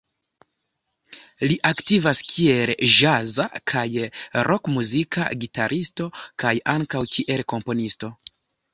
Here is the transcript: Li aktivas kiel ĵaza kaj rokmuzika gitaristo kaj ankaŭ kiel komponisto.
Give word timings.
Li 1.51 1.57
aktivas 1.71 2.21
kiel 2.31 2.73
ĵaza 2.95 3.47
kaj 3.73 3.85
rokmuzika 4.51 5.31
gitaristo 5.45 6.11
kaj 6.25 6.57
ankaŭ 6.79 7.07
kiel 7.17 7.49
komponisto. 7.55 8.17